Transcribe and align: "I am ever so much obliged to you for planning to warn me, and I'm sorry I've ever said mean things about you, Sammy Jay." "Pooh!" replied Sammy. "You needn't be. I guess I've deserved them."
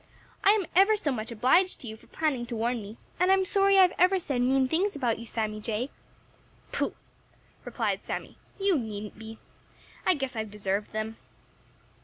"I 0.43 0.49
am 0.53 0.65
ever 0.75 0.95
so 0.97 1.11
much 1.11 1.29
obliged 1.31 1.79
to 1.81 1.87
you 1.87 1.95
for 1.95 2.07
planning 2.07 2.47
to 2.47 2.55
warn 2.55 2.81
me, 2.81 2.97
and 3.19 3.31
I'm 3.31 3.45
sorry 3.45 3.77
I've 3.77 3.93
ever 3.99 4.17
said 4.17 4.41
mean 4.41 4.67
things 4.67 4.95
about 4.95 5.19
you, 5.19 5.27
Sammy 5.27 5.59
Jay." 5.61 5.91
"Pooh!" 6.71 6.95
replied 7.65 8.03
Sammy. 8.03 8.35
"You 8.59 8.79
needn't 8.79 9.19
be. 9.19 9.37
I 10.03 10.15
guess 10.15 10.35
I've 10.35 10.49
deserved 10.49 10.91
them." 10.91 11.17